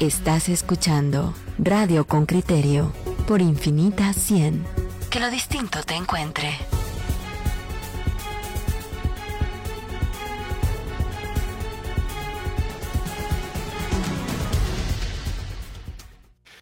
Estás 0.00 0.48
escuchando 0.48 1.34
Radio 1.56 2.04
con 2.04 2.26
Criterio 2.26 2.92
por 3.28 3.40
Infinita 3.40 4.12
100. 4.12 4.66
Que 5.08 5.20
lo 5.20 5.30
distinto 5.30 5.84
te 5.84 5.94
encuentre. 5.94 6.50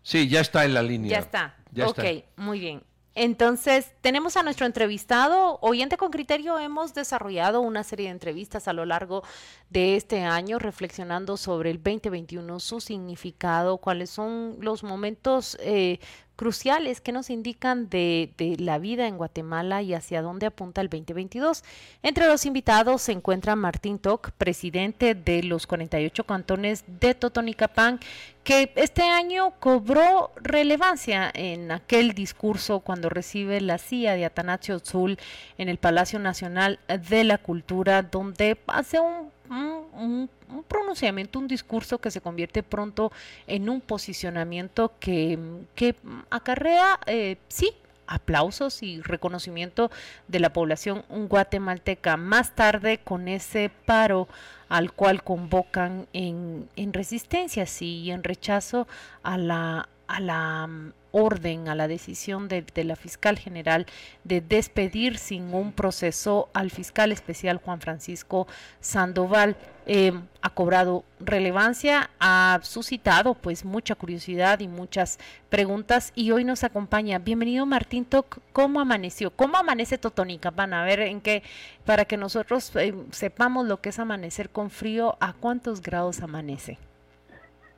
Sí, 0.02 0.28
ya 0.28 0.40
está 0.40 0.66
en 0.66 0.74
la 0.74 0.82
línea. 0.82 1.12
Ya 1.12 1.18
está. 1.20 1.56
ok, 1.86 2.24
muy 2.36 2.60
bien. 2.60 2.82
Entonces, 3.14 3.92
tenemos 4.00 4.38
a 4.38 4.42
nuestro 4.42 4.64
entrevistado, 4.64 5.58
oyente 5.60 5.98
con 5.98 6.10
criterio, 6.10 6.58
hemos 6.58 6.94
desarrollado 6.94 7.60
una 7.60 7.84
serie 7.84 8.06
de 8.06 8.12
entrevistas 8.12 8.68
a 8.68 8.72
lo 8.72 8.86
largo 8.86 9.22
de 9.68 9.96
este 9.96 10.22
año 10.22 10.58
reflexionando 10.58 11.36
sobre 11.36 11.70
el 11.70 11.76
2021, 11.76 12.58
su 12.58 12.80
significado, 12.80 13.76
cuáles 13.76 14.08
son 14.08 14.56
los 14.60 14.82
momentos 14.82 15.58
eh, 15.60 16.00
cruciales 16.42 17.00
que 17.00 17.12
nos 17.12 17.30
indican 17.30 17.88
de, 17.88 18.32
la 18.58 18.78
vida 18.78 19.06
en 19.06 19.16
Guatemala 19.16 19.80
y 19.80 19.94
hacia 19.94 20.22
dónde 20.22 20.46
apunta 20.46 20.80
el 20.80 20.88
2022. 20.88 21.62
Entre 22.02 22.26
los 22.26 22.46
invitados 22.46 23.02
se 23.02 23.12
encuentra 23.12 23.54
Martín 23.54 24.00
Toc, 24.00 24.32
presidente 24.32 25.14
de 25.14 25.44
los 25.44 25.68
48 25.68 26.24
cantones 26.24 26.82
de 26.98 27.14
Totonicapán, 27.14 28.00
que 28.42 28.72
este 28.74 29.02
año 29.02 29.52
cobró 29.60 30.32
relevancia 30.34 31.30
en 31.32 31.70
aquel 31.70 32.12
discurso 32.12 32.80
cuando 32.80 33.08
recibe 33.08 33.60
la 33.60 33.78
CIA 33.78 34.16
de 34.16 34.24
Atanasio 34.24 34.80
Zul 34.80 35.20
en 35.58 35.68
el 35.68 35.78
Palacio 35.78 36.18
Nacional 36.18 36.80
de 37.08 37.22
la 37.22 37.38
Cultura, 37.38 38.02
donde 38.02 38.58
hace 38.66 38.98
un 38.98 39.30
un, 39.52 40.30
pronunciamiento, 40.68 41.38
un 41.38 41.48
discurso 41.48 41.98
que 41.98 42.10
se 42.10 42.20
convierte 42.20 42.62
pronto 42.62 43.12
en 43.46 43.68
un 43.68 43.80
posicionamiento 43.80 44.92
que, 44.98 45.38
que 45.74 45.94
acarrea, 46.30 46.98
eh, 47.06 47.36
sí, 47.48 47.72
aplausos 48.06 48.82
y 48.82 49.00
reconocimiento 49.00 49.90
de 50.28 50.40
la 50.40 50.52
población 50.52 51.04
guatemalteca. 51.08 52.16
Más 52.16 52.54
tarde, 52.54 52.98
con 52.98 53.28
ese 53.28 53.70
paro 53.86 54.28
al 54.68 54.92
cual 54.92 55.22
convocan 55.22 56.06
en, 56.12 56.68
en 56.76 56.92
resistencia, 56.92 57.66
sí, 57.66 58.00
y 58.00 58.10
en 58.10 58.22
rechazo 58.24 58.86
a 59.22 59.38
la, 59.38 59.88
a 60.06 60.20
la 60.20 60.68
orden, 61.12 61.68
a 61.68 61.74
la 61.74 61.86
decisión 61.86 62.48
de, 62.48 62.64
la 62.84 62.96
fiscal 62.96 63.38
general 63.38 63.86
de 64.24 64.40
despedir 64.40 65.18
sin 65.18 65.54
un 65.54 65.72
proceso 65.72 66.48
al 66.54 66.70
fiscal 66.70 67.12
especial 67.12 67.58
Juan 67.58 67.80
Francisco 67.80 68.46
Sandoval. 68.80 69.56
Em, 69.84 70.26
ha 70.42 70.50
cobrado 70.50 71.04
relevancia, 71.18 72.10
ha 72.20 72.60
suscitado 72.62 73.34
pues 73.34 73.64
mucha 73.64 73.96
curiosidad 73.96 74.60
y 74.60 74.68
muchas 74.68 75.18
preguntas 75.48 76.12
y 76.14 76.30
hoy 76.30 76.44
nos 76.44 76.62
acompaña. 76.62 77.18
Bienvenido 77.18 77.66
Martín 77.66 78.04
Toc, 78.04 78.38
¿cómo 78.52 78.80
amaneció? 78.80 79.30
¿Cómo 79.30 79.56
amanece 79.56 79.98
Totónica? 79.98 80.50
Van 80.50 80.72
a 80.72 80.84
ver 80.84 81.00
en 81.00 81.20
qué, 81.20 81.42
para 81.84 82.04
que 82.04 82.16
nosotros 82.16 82.74
em, 82.76 83.10
sepamos 83.10 83.66
lo 83.66 83.80
que 83.80 83.88
es 83.88 83.98
amanecer 83.98 84.50
con 84.50 84.70
frío, 84.70 85.16
¿a 85.20 85.32
cuántos 85.32 85.82
grados 85.82 86.20
amanece? 86.20 86.78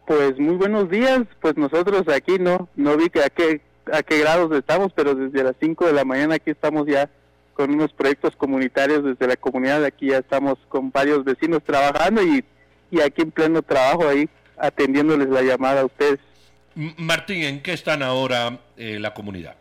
Pues 0.06 0.38
muy 0.38 0.56
buenos 0.56 0.90
días, 0.90 1.22
pues 1.40 1.56
nosotros 1.56 2.02
aquí 2.08 2.38
no, 2.38 2.68
no 2.76 2.96
vi 2.96 3.08
que 3.08 3.22
a 3.22 3.30
qué, 3.30 3.62
a 3.90 4.02
qué 4.02 4.18
grados 4.18 4.52
estamos, 4.52 4.92
pero 4.94 5.14
desde 5.14 5.42
las 5.42 5.54
5 5.58 5.86
de 5.86 5.92
la 5.94 6.04
mañana 6.04 6.34
aquí 6.34 6.50
estamos 6.50 6.86
ya 6.86 7.08
con 7.54 7.72
unos 7.72 7.92
proyectos 7.92 8.36
comunitarios 8.36 9.02
desde 9.02 9.26
la 9.26 9.36
comunidad, 9.36 9.82
aquí 9.84 10.08
ya 10.08 10.18
estamos 10.18 10.58
con 10.68 10.90
varios 10.90 11.24
vecinos 11.24 11.62
trabajando 11.64 12.22
y, 12.22 12.44
y 12.90 13.00
aquí 13.00 13.22
en 13.22 13.30
pleno 13.30 13.62
trabajo 13.62 14.06
ahí 14.06 14.28
atendiéndoles 14.58 15.28
la 15.28 15.42
llamada 15.42 15.80
a 15.82 15.86
ustedes. 15.86 16.18
Martín, 16.74 17.42
¿en 17.42 17.62
qué 17.62 17.72
están 17.72 18.02
ahora 18.02 18.58
eh, 18.76 18.98
la 18.98 19.14
comunidad? 19.14 19.56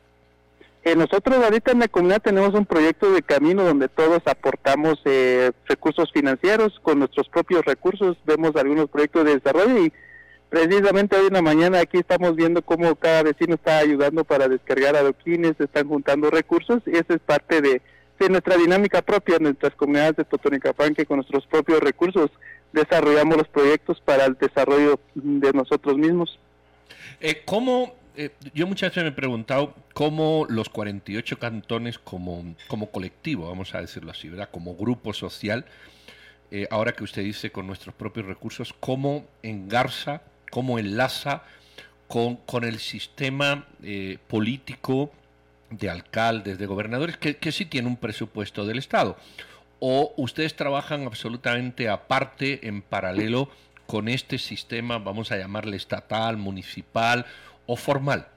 Eh, 0.84 0.96
nosotros 0.96 1.42
ahorita 1.42 1.72
en 1.72 1.80
la 1.80 1.88
comunidad 1.88 2.22
tenemos 2.22 2.54
un 2.54 2.66
proyecto 2.66 3.14
de 3.14 3.22
camino 3.22 3.64
donde 3.64 3.88
todos 3.88 4.22
aportamos 4.26 5.00
eh, 5.06 5.52
recursos 5.68 6.12
financieros 6.12 6.78
con 6.82 7.00
nuestros 7.00 7.30
propios 7.30 7.64
recursos, 7.64 8.18
vemos 8.26 8.54
algunos 8.58 8.90
proyectos 8.90 9.24
de 9.24 9.36
desarrollo 9.36 9.86
y 9.86 9.94
Precisamente 10.54 11.16
hoy 11.16 11.26
en 11.26 11.34
la 11.34 11.42
mañana 11.42 11.80
aquí 11.80 11.98
estamos 11.98 12.36
viendo 12.36 12.62
cómo 12.62 12.94
cada 12.94 13.24
vecino 13.24 13.56
está 13.56 13.80
ayudando 13.80 14.24
para 14.24 14.48
descargar 14.48 14.96
adoquines, 14.96 15.60
están 15.60 15.88
juntando 15.88 16.30
recursos 16.30 16.84
y 16.86 16.92
esa 16.92 17.16
es 17.16 17.22
parte 17.22 17.60
de, 17.60 17.82
nuestra 18.30 18.56
dinámica 18.56 19.02
propia, 19.02 19.40
nuestras 19.40 19.74
comunidades 19.74 20.16
de 20.18 20.26
Totonicapán, 20.26 20.94
que 20.94 21.08
con 21.08 21.18
nuestros 21.18 21.48
propios 21.48 21.80
recursos 21.80 22.30
desarrollamos 22.72 23.38
los 23.38 23.48
proyectos 23.48 24.00
para 24.02 24.26
el 24.26 24.36
desarrollo 24.36 25.00
de 25.16 25.52
nosotros 25.54 25.98
mismos. 25.98 26.38
Eh, 27.20 27.42
¿Cómo, 27.46 27.96
eh, 28.16 28.30
yo 28.54 28.68
muchas 28.68 28.92
veces 28.92 29.06
me 29.06 29.10
he 29.10 29.14
preguntado 29.14 29.74
cómo 29.96 30.46
los 30.50 30.70
48 30.70 31.40
cantones 31.40 31.98
como, 31.98 32.54
como 32.68 32.92
colectivo, 32.92 33.50
vamos 33.50 33.74
a 33.74 33.82
decirlo 33.82 34.12
así, 34.12 34.30
¿verdad? 34.30 34.50
Como 34.52 34.76
grupo 34.76 35.14
social, 35.14 35.66
eh, 36.52 36.68
ahora 36.70 36.92
que 36.92 37.04
usted 37.04 37.24
dice 37.24 37.52
con 37.52 37.66
nuestros 37.66 37.96
propios 37.96 38.28
recursos, 38.28 38.72
cómo 38.80 39.26
engarza 39.42 40.22
cómo 40.54 40.78
enlaza 40.78 41.42
con, 42.08 42.36
con 42.36 42.64
el 42.64 42.78
sistema 42.78 43.66
eh, 43.82 44.20
político 44.28 45.10
de 45.72 45.90
alcaldes, 45.90 46.60
de 46.60 46.68
gobernadores, 46.68 47.18
que, 47.18 47.38
que 47.38 47.52
sí 47.52 47.66
tiene 47.66 47.88
un 47.88 47.98
presupuesto 47.98 48.64
del 48.64 48.78
Estado. 48.78 49.18
¿O 49.80 50.14
ustedes 50.16 50.56
trabajan 50.56 51.08
absolutamente 51.08 51.90
aparte, 51.90 52.68
en 52.68 52.84
paralelo 52.84 53.50
con 53.88 54.08
este 54.08 54.38
sistema, 54.38 55.00
vamos 55.00 55.32
a 55.32 55.38
llamarle 55.38 55.76
estatal, 55.76 56.38
municipal 56.38 57.26
o 57.66 57.76
formal? 57.76 58.28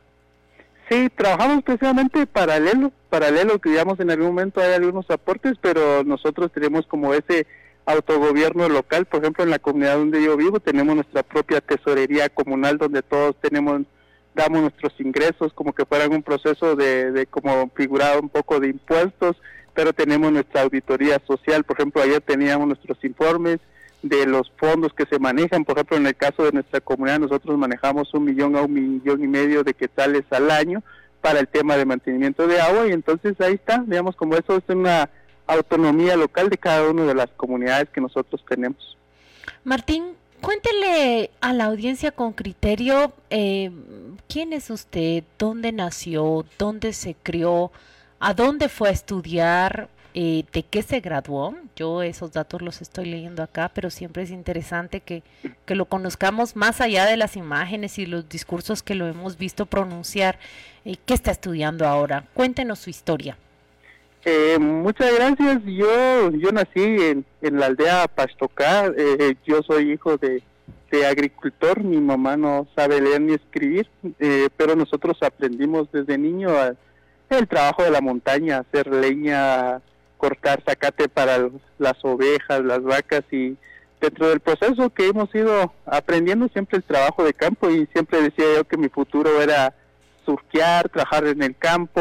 Sí, 0.89 1.11
trabajamos 1.15 1.65
precisamente 1.65 2.27
paralelo, 2.27 2.93
paralelo, 3.11 3.59
que 3.59 3.69
digamos 3.69 4.01
en 4.01 4.11
algún 4.11 4.29
momento 4.29 4.63
hay 4.63 4.73
algunos 4.73 5.11
aportes, 5.11 5.59
pero 5.61 6.03
nosotros 6.03 6.51
tenemos 6.51 6.87
como 6.87 7.13
ese 7.13 7.47
autogobierno 7.87 8.69
local, 8.69 9.07
por 9.07 9.21
ejemplo 9.21 9.45
en 9.45 9.51
la 9.51 9.61
comunidad 9.61 9.97
donde 9.97 10.23
yo 10.23 10.37
vivo 10.37 10.59
tenemos 10.59 10.97
nuestra 10.97 11.23
propia 11.23 11.61
tesorería 11.61 12.29
comunal 12.29 12.79
donde 12.79 13.03
todos 13.03 13.37
tenemos 13.41 13.83
damos 14.35 14.61
nuestros 14.61 14.93
ingresos 15.01 15.53
como 15.55 15.73
que 15.73 15.87
fueran 15.87 16.13
un 16.13 16.23
proceso 16.23 16.77
de, 16.77 17.13
de 17.13 17.27
como 17.27 17.71
figurado 17.75 18.21
un 18.21 18.29
poco 18.29 18.61
de 18.61 18.69
impuestos, 18.69 19.37
pero 19.73 19.95
tenemos 19.95 20.31
nuestra 20.31 20.63
auditoría 20.63 21.21
social, 21.27 21.65
por 21.65 21.79
ejemplo 21.79 22.03
ayer 22.03 22.21
teníamos 22.21 22.67
nuestros 22.67 23.03
informes 23.05 23.59
de 24.03 24.27
los 24.27 24.53
fondos 24.59 24.93
que 24.93 25.07
se 25.07 25.19
manejan, 25.19 25.65
por 25.65 25.77
ejemplo 25.77 25.97
en 25.97 26.07
el 26.07 26.17
caso 26.17 26.45
de 26.45 26.53
nuestra 26.53 26.81
comunidad 26.81 27.21
nosotros 27.21 27.57
manejamos 27.57 28.13
un 28.13 28.25
millón 28.25 28.57
a 28.57 28.63
un 28.63 28.75
millón 28.75 29.23
y 29.23 29.29
medio 29.29 29.63
de 29.63 29.75
quetzales 29.75 30.25
al 30.31 30.51
año 30.51 30.83
para 31.21 31.39
el 31.39 31.49
tema 31.49 31.77
de 31.77 31.87
mantenimiento 31.87 32.47
de 32.47 32.61
agua 32.61 32.89
y 32.89 32.93
entonces 32.93 33.41
ahí 33.41 33.55
está, 33.55 33.83
digamos 33.87 34.17
como 34.17 34.35
eso 34.35 34.57
es 34.57 34.65
una 34.69 35.09
autonomía 35.47 36.17
local 36.17 36.49
de 36.51 36.59
cada 36.59 36.89
una 36.91 37.05
de 37.05 37.15
las 37.15 37.31
comunidades 37.31 37.89
que 37.91 38.01
nosotros 38.01 38.45
tenemos. 38.49 38.97
Martín, 39.65 40.13
cuéntele 40.41 41.31
a 41.41 41.53
la 41.53 41.67
audiencia 41.67 42.11
con 42.13 42.33
criterio 42.33 43.13
eh, 43.31 43.71
quién 44.29 44.53
es 44.53 44.71
usted, 44.71 45.25
dónde 45.39 45.73
nació, 45.73 46.45
dónde 46.59 46.93
se 46.93 47.15
crió, 47.23 47.71
a 48.19 48.35
dónde 48.35 48.69
fue 48.69 48.89
a 48.89 48.93
estudiar, 48.93 49.89
eh, 50.19 50.45
de 50.51 50.63
qué 50.63 50.83
se 50.83 51.01
graduó. 51.01 51.55
Yo 51.77 52.03
esos 52.03 52.33
datos 52.33 52.63
los 52.63 52.81
estoy 52.81 53.05
leyendo 53.05 53.43
acá, 53.43 53.71
pero 53.75 53.91
siempre 53.91 54.23
es 54.23 54.31
interesante 54.31 55.01
que, 55.03 55.23
que 55.67 55.75
lo 55.75 55.85
conozcamos 55.85 56.57
más 56.57 56.81
allá 56.81 57.05
de 57.05 57.19
las 57.19 57.37
imágenes 57.37 57.99
y 57.99 58.07
los 58.07 58.27
discursos 58.27 58.83
que 58.83 58.95
lo 58.95 59.07
hemos 59.07 59.37
visto 59.37 59.67
pronunciar. 59.67 60.39
Eh, 60.87 60.97
¿Qué 61.05 61.13
está 61.13 61.33
estudiando 61.33 61.87
ahora? 61.87 62.25
Cuéntenos 62.33 62.79
su 62.79 62.89
historia. 62.89 63.37
Eh, 64.29 64.59
muchas 64.59 65.15
gracias. 65.15 65.63
Yo 65.65 66.33
yo 66.33 66.51
nací 66.51 66.83
en, 66.83 67.25
en 67.43 67.61
la 67.61 67.67
aldea 67.67 68.09
Pastocá. 68.09 68.87
Eh, 68.87 69.37
yo 69.47 69.63
soy 69.63 69.93
hijo 69.93 70.17
de, 70.17 70.43
de, 70.91 71.07
agricultor. 71.07 71.85
Mi 71.85 72.01
mamá 72.01 72.37
no 72.37 72.67
sabe 72.75 73.01
leer 73.01 73.21
ni 73.21 73.35
escribir, 73.35 73.89
eh, 74.19 74.49
pero 74.57 74.75
nosotros 74.75 75.17
aprendimos 75.23 75.93
desde 75.93 76.19
niño 76.19 76.51
el 77.31 77.47
trabajo 77.47 77.85
de 77.85 77.93
la 77.93 78.01
montaña, 78.01 78.59
hacer 78.59 78.89
leña, 78.89 79.81
cortar 80.17 80.61
zacate 80.67 81.09
para 81.09 81.49
las 81.79 82.05
ovejas, 82.05 82.65
las 82.65 82.83
vacas 82.83 83.23
y 83.31 83.57
dentro 84.01 84.29
del 84.29 84.41
proceso 84.41 84.91
que 84.91 85.07
hemos 85.07 85.33
ido 85.37 85.73
aprendiendo 85.85 86.49
siempre 86.49 86.79
el 86.79 86.83
trabajo 86.83 87.23
de 87.23 87.33
campo 87.33 87.71
y 87.71 87.87
siempre 87.93 88.23
decía 88.23 88.57
yo 88.57 88.65
que 88.65 88.77
mi 88.77 88.89
futuro 88.89 89.41
era 89.41 89.73
surquear, 90.25 90.89
trabajar 90.89 91.29
en 91.29 91.43
el 91.43 91.57
campo, 91.57 92.01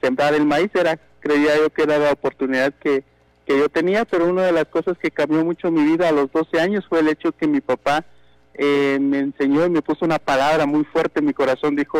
sembrar 0.00 0.34
el 0.34 0.46
maíz, 0.46 0.70
era 0.74 0.96
creía 1.20 1.56
yo 1.56 1.70
que 1.70 1.82
era 1.82 1.98
la 1.98 2.12
oportunidad 2.12 2.72
que, 2.74 3.04
que 3.46 3.58
yo 3.58 3.68
tenía, 3.68 4.04
pero 4.04 4.26
una 4.26 4.42
de 4.42 4.52
las 4.52 4.66
cosas 4.66 4.98
que 4.98 5.10
cambió 5.10 5.44
mucho 5.44 5.70
mi 5.70 5.84
vida 5.84 6.08
a 6.08 6.12
los 6.12 6.30
12 6.32 6.60
años 6.60 6.86
fue 6.88 7.00
el 7.00 7.08
hecho 7.08 7.32
que 7.32 7.46
mi 7.46 7.60
papá 7.60 8.04
eh, 8.54 8.98
me 9.00 9.18
enseñó 9.18 9.64
y 9.64 9.70
me 9.70 9.82
puso 9.82 10.04
una 10.04 10.18
palabra 10.18 10.66
muy 10.66 10.84
fuerte 10.84 11.20
en 11.20 11.26
mi 11.26 11.32
corazón, 11.32 11.76
dijo, 11.76 11.98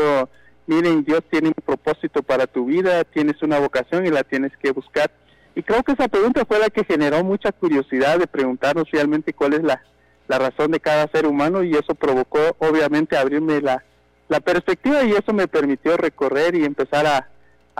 miren, 0.66 1.04
Dios 1.04 1.22
tiene 1.30 1.48
un 1.48 1.54
propósito 1.64 2.22
para 2.22 2.46
tu 2.46 2.66
vida, 2.66 3.04
tienes 3.04 3.42
una 3.42 3.58
vocación 3.58 4.06
y 4.06 4.10
la 4.10 4.24
tienes 4.24 4.52
que 4.62 4.72
buscar. 4.72 5.10
Y 5.54 5.62
creo 5.62 5.82
que 5.82 5.92
esa 5.92 6.08
pregunta 6.08 6.44
fue 6.44 6.58
la 6.58 6.70
que 6.70 6.84
generó 6.84 7.24
mucha 7.24 7.50
curiosidad 7.52 8.18
de 8.18 8.26
preguntarnos 8.26 8.90
realmente 8.90 9.32
cuál 9.32 9.54
es 9.54 9.62
la, 9.62 9.82
la 10.28 10.38
razón 10.38 10.70
de 10.70 10.80
cada 10.80 11.08
ser 11.08 11.26
humano 11.26 11.62
y 11.64 11.72
eso 11.72 11.94
provocó 11.94 12.38
obviamente 12.58 13.16
abrirme 13.16 13.60
la, 13.60 13.82
la 14.28 14.40
perspectiva 14.40 15.02
y 15.02 15.12
eso 15.12 15.32
me 15.32 15.48
permitió 15.48 15.96
recorrer 15.96 16.54
y 16.54 16.64
empezar 16.64 17.04
a, 17.06 17.29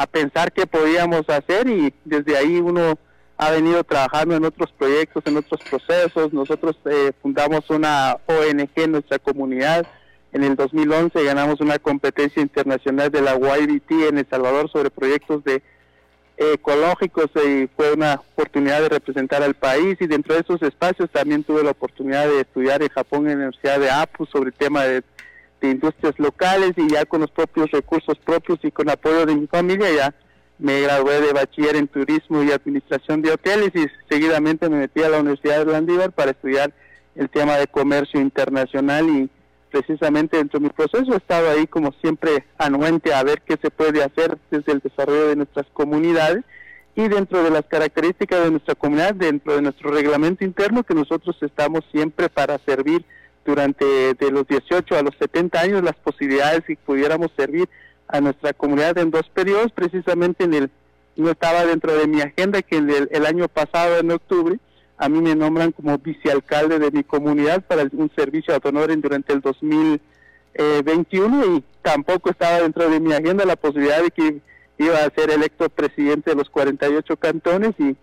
a 0.01 0.07
pensar 0.07 0.51
qué 0.51 0.67
podíamos 0.67 1.29
hacer 1.29 1.69
y 1.69 1.93
desde 2.07 2.35
ahí 2.35 2.59
uno 2.59 2.99
ha 3.37 3.51
venido 3.51 3.85
trabajando 3.85 4.35
en 4.35 4.47
otros 4.47 4.73
proyectos, 4.73 5.23
en 5.27 5.37
otros 5.37 5.61
procesos. 5.69 6.33
Nosotros 6.33 6.75
eh, 6.87 7.13
fundamos 7.21 7.69
una 7.69 8.17
ONG 8.25 8.71
en 8.77 8.93
nuestra 8.93 9.19
comunidad. 9.19 9.87
En 10.33 10.43
el 10.43 10.57
2011 10.57 11.23
ganamos 11.23 11.61
una 11.61 11.79
competencia 11.79 12.41
internacional 12.41 13.11
de 13.11 13.21
la 13.21 13.35
YBT 13.35 13.91
en 14.09 14.17
El 14.17 14.27
Salvador 14.27 14.71
sobre 14.71 14.89
proyectos 14.89 15.45
de 15.45 15.63
ecológicos 16.39 17.27
y 17.47 17.69
fue 17.77 17.93
una 17.93 18.15
oportunidad 18.15 18.81
de 18.81 18.89
representar 18.89 19.43
al 19.43 19.53
país 19.53 19.99
y 20.01 20.07
dentro 20.07 20.35
de 20.35 20.41
esos 20.41 20.63
espacios 20.63 21.11
también 21.11 21.45
tuve 21.45 21.63
la 21.63 21.73
oportunidad 21.73 22.27
de 22.27 22.41
estudiar 22.41 22.83
en 22.83 22.89
Japón 22.89 23.27
en 23.27 23.33
la 23.33 23.35
Universidad 23.35 23.79
de 23.79 23.91
APU 23.91 24.25
sobre 24.25 24.49
el 24.49 24.55
tema 24.55 24.85
de 24.85 25.03
de 25.61 25.71
industrias 25.71 26.19
locales 26.19 26.73
y 26.77 26.89
ya 26.89 27.05
con 27.05 27.21
los 27.21 27.31
propios 27.31 27.71
recursos 27.71 28.19
propios 28.19 28.59
y 28.63 28.71
con 28.71 28.89
apoyo 28.89 29.27
de 29.27 29.37
mi 29.37 29.47
familia 29.47 29.91
ya 29.95 30.15
me 30.59 30.81
gradué 30.83 31.21
de 31.21 31.33
bachiller 31.33 31.77
en 31.77 31.89
turismo 31.89 32.43
y 32.43 32.53
administración 32.53 33.23
de 33.23 33.33
hoteles 33.33 33.71
y 33.75 33.87
seguidamente 34.09 34.69
me 34.69 34.77
metí 34.77 35.03
a 35.03 35.09
la 35.09 35.21
Universidad 35.21 35.65
de 35.65 35.73
Landívar 35.73 36.13
para 36.13 36.33
estudiar 36.33 36.73
el 37.15 37.29
tema 37.31 37.57
de 37.57 37.67
comercio 37.67 38.21
internacional 38.21 39.09
y 39.09 39.31
precisamente 39.71 40.37
dentro 40.37 40.59
de 40.59 40.65
mi 40.65 40.71
proceso 40.71 41.13
he 41.13 41.17
estado 41.17 41.51
ahí 41.51 41.67
como 41.67 41.93
siempre 42.01 42.45
anuente 42.59 43.15
a 43.15 43.23
ver 43.23 43.43
qué 43.43 43.57
se 43.61 43.71
puede 43.71 44.03
hacer 44.03 44.37
desde 44.51 44.73
el 44.73 44.81
desarrollo 44.81 45.29
de 45.29 45.37
nuestras 45.37 45.67
comunidades 45.73 46.45
y 46.95 47.09
dentro 47.09 47.43
de 47.43 47.51
las 47.51 47.65
características 47.67 48.45
de 48.45 48.51
nuestra 48.51 48.75
comunidad, 48.75 49.15
dentro 49.15 49.55
de 49.55 49.63
nuestro 49.63 49.91
reglamento 49.91 50.45
interno, 50.45 50.83
que 50.83 50.95
nosotros 50.95 51.37
estamos 51.41 51.81
siempre 51.93 52.29
para 52.29 52.59
servir 52.59 53.05
durante 53.45 54.15
de 54.15 54.31
los 54.31 54.47
18 54.47 54.97
a 54.97 55.03
los 55.03 55.15
70 55.19 55.61
años 55.61 55.83
las 55.83 55.97
posibilidades 55.97 56.65
que 56.65 56.77
pudiéramos 56.77 57.31
servir 57.37 57.69
a 58.09 58.21
nuestra 58.21 58.53
comunidad 58.53 58.99
en 58.99 59.11
dos 59.11 59.29
periodos, 59.33 59.73
precisamente 59.73 60.45
en 60.45 60.55
el 60.55 60.71
no 61.17 61.31
estaba 61.31 61.67
dentro 61.67 61.95
de 61.95 62.07
mi 62.07 62.21
agenda 62.21 62.63
que 62.63 62.79
el, 62.79 63.09
el 63.11 63.27
año 63.27 63.49
pasado 63.49 63.99
en 63.99 64.11
octubre 64.11 64.59
a 64.97 65.09
mí 65.09 65.21
me 65.21 65.35
nombran 65.35 65.73
como 65.73 65.99
vicealcalde 65.99 66.79
de 66.79 66.91
mi 66.91 67.05
comunidad 67.05 67.63
para 67.63 67.85
un 67.93 68.11
servicio 68.15 68.55
a 68.55 68.69
honor 68.69 68.95
durante 69.01 69.33
el 69.33 69.41
2021 69.41 71.57
y 71.57 71.65
tampoco 71.81 72.31
estaba 72.31 72.61
dentro 72.61 72.89
de 72.89 73.01
mi 73.01 73.15
agenda 73.15 73.47
la 73.47 73.57
posibilidad 73.57 74.03
de 74.03 74.11
que 74.11 74.41
iba 74.79 74.99
a 74.99 75.11
ser 75.15 75.31
electo 75.31 75.71
presidente 75.71 76.31
de 76.31 76.37
los 76.37 76.51
48 76.51 77.17
cantones 77.17 77.73
y 77.79 77.97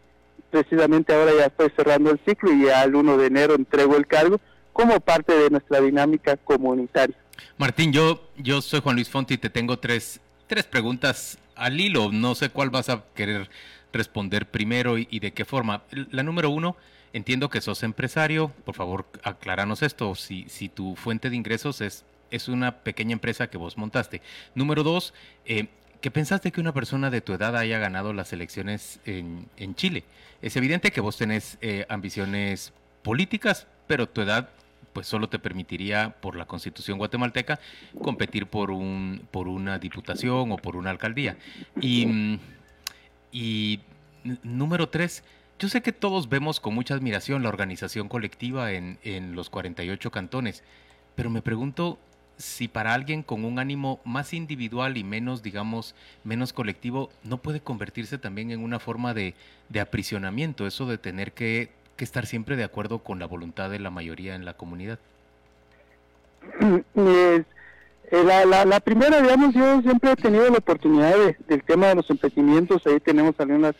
precisamente 0.49 1.13
ahora 1.13 1.33
ya 1.37 1.45
estoy 1.45 1.71
cerrando 1.75 2.09
el 2.09 2.19
ciclo 2.25 2.51
y 2.51 2.65
ya 2.65 2.83
el 2.83 2.95
1 2.95 3.17
de 3.17 3.27
enero 3.27 3.53
entrego 3.53 3.95
el 3.95 4.07
cargo 4.07 4.39
como 4.77 4.99
parte 4.99 5.33
de 5.33 5.49
nuestra 5.49 5.81
dinámica 5.81 6.37
comunitaria. 6.37 7.15
Martín, 7.57 7.91
yo, 7.91 8.29
yo 8.37 8.61
soy 8.61 8.79
Juan 8.79 8.95
Luis 8.95 9.09
Fonti 9.09 9.33
y 9.33 9.37
te 9.39 9.49
tengo 9.49 9.79
tres, 9.79 10.21
tres 10.45 10.65
preguntas 10.65 11.39
al 11.55 11.81
hilo. 11.81 12.11
No 12.11 12.35
sé 12.35 12.49
cuál 12.49 12.69
vas 12.69 12.89
a 12.89 13.03
querer 13.15 13.49
responder 13.91 14.45
primero 14.45 14.99
y, 14.99 15.19
de 15.19 15.33
qué 15.33 15.45
forma. 15.45 15.81
La 16.11 16.21
número 16.21 16.51
uno, 16.51 16.77
entiendo 17.11 17.49
que 17.49 17.59
sos 17.59 17.81
empresario. 17.81 18.49
Por 18.65 18.75
favor, 18.75 19.07
acláranos 19.23 19.81
esto. 19.81 20.13
Si, 20.13 20.45
si 20.47 20.69
tu 20.69 20.95
fuente 20.95 21.31
de 21.31 21.35
ingresos 21.35 21.81
es, 21.81 22.05
es 22.29 22.47
una 22.47 22.83
pequeña 22.83 23.13
empresa 23.13 23.49
que 23.49 23.57
vos 23.57 23.77
montaste. 23.79 24.21
Número 24.53 24.83
dos, 24.83 25.15
eh, 25.45 25.69
¿qué 26.01 26.11
pensaste 26.11 26.51
que 26.51 26.61
una 26.61 26.73
persona 26.75 27.09
de 27.09 27.21
tu 27.21 27.33
edad 27.33 27.57
haya 27.57 27.79
ganado 27.79 28.13
las 28.13 28.31
elecciones 28.31 28.99
en, 29.05 29.47
en 29.57 29.73
Chile? 29.73 30.03
Es 30.43 30.55
evidente 30.55 30.91
que 30.91 31.01
vos 31.01 31.17
tenés 31.17 31.57
eh, 31.61 31.87
ambiciones 31.89 32.73
políticas, 33.01 33.65
pero 33.87 34.07
tu 34.07 34.21
edad 34.21 34.49
pues 34.97 35.05
solo 35.05 35.29
te 35.29 35.37
permitiría 35.37 36.15
por 36.21 36.35
la 36.35 36.47
Constitución 36.47 36.97
guatemalteca 36.97 37.59
competir 38.01 38.47
por 38.47 38.71
un 38.71 39.27
por 39.29 39.47
una 39.47 39.77
diputación 39.77 40.51
o 40.51 40.57
por 40.57 40.75
una 40.75 40.89
alcaldía. 40.89 41.37
Y, 41.79 42.39
y 43.31 43.81
número 44.41 44.89
tres, 44.89 45.23
yo 45.59 45.69
sé 45.69 45.83
que 45.83 45.91
todos 45.91 46.29
vemos 46.29 46.59
con 46.59 46.73
mucha 46.73 46.95
admiración 46.95 47.43
la 47.43 47.49
organización 47.49 48.09
colectiva 48.09 48.71
en, 48.71 48.97
en 49.03 49.35
los 49.35 49.51
48 49.51 50.09
cantones, 50.09 50.63
pero 51.13 51.29
me 51.29 51.43
pregunto 51.43 51.99
si 52.37 52.67
para 52.67 52.95
alguien 52.95 53.21
con 53.21 53.45
un 53.45 53.59
ánimo 53.59 53.99
más 54.03 54.33
individual 54.33 54.97
y 54.97 55.03
menos, 55.03 55.43
digamos, 55.43 55.93
menos 56.23 56.53
colectivo, 56.53 57.11
no 57.23 57.37
puede 57.37 57.61
convertirse 57.61 58.17
también 58.17 58.49
en 58.49 58.61
una 58.61 58.79
forma 58.79 59.13
de, 59.13 59.35
de 59.69 59.79
aprisionamiento, 59.79 60.65
eso 60.65 60.87
de 60.87 60.97
tener 60.97 61.33
que 61.33 61.69
que 61.97 62.05
estar 62.05 62.25
siempre 62.25 62.55
de 62.55 62.63
acuerdo 62.63 62.99
con 62.99 63.19
la 63.19 63.25
voluntad 63.25 63.69
de 63.69 63.79
la 63.79 63.89
mayoría 63.89 64.35
en 64.35 64.45
la 64.45 64.53
comunidad? 64.53 64.99
Eh, 66.95 67.43
la, 68.11 68.79
primera, 68.79 69.21
digamos, 69.21 69.53
yo 69.53 69.81
siempre 69.81 70.11
he 70.11 70.15
tenido 70.15 70.49
la 70.49 70.59
oportunidad 70.59 71.13
del 71.47 71.63
tema 71.63 71.87
de 71.87 71.95
los 71.95 72.09
emprendimientos, 72.09 72.87
ahí 72.87 73.01
tenemos 73.01 73.35
algunas 73.37 73.75